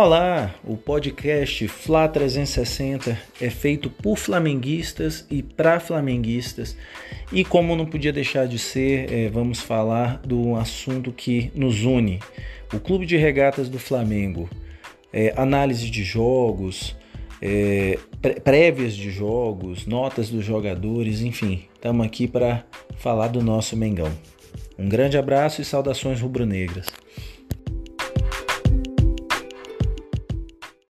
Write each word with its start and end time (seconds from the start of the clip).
Olá, 0.00 0.54
o 0.62 0.76
podcast 0.76 1.66
Fla 1.66 2.06
360 2.06 3.18
é 3.40 3.50
feito 3.50 3.90
por 3.90 4.16
flamenguistas 4.16 5.26
e 5.28 5.42
para 5.42 5.80
flamenguistas. 5.80 6.76
E 7.32 7.44
como 7.44 7.74
não 7.74 7.84
podia 7.84 8.12
deixar 8.12 8.46
de 8.46 8.60
ser, 8.60 9.12
é, 9.12 9.28
vamos 9.28 9.58
falar 9.58 10.18
do 10.18 10.54
assunto 10.54 11.10
que 11.10 11.50
nos 11.52 11.82
une: 11.82 12.20
o 12.72 12.78
Clube 12.78 13.06
de 13.06 13.16
Regatas 13.16 13.68
do 13.68 13.80
Flamengo. 13.80 14.48
É, 15.12 15.34
análise 15.36 15.90
de 15.90 16.04
jogos, 16.04 16.94
é, 17.42 17.98
prévias 18.44 18.94
de 18.94 19.10
jogos, 19.10 19.84
notas 19.84 20.30
dos 20.30 20.44
jogadores, 20.44 21.22
enfim, 21.22 21.64
estamos 21.74 22.06
aqui 22.06 22.28
para 22.28 22.64
falar 22.98 23.26
do 23.26 23.42
nosso 23.42 23.76
Mengão. 23.76 24.12
Um 24.78 24.88
grande 24.88 25.18
abraço 25.18 25.60
e 25.60 25.64
saudações 25.64 26.20
rubro-negras. 26.20 26.86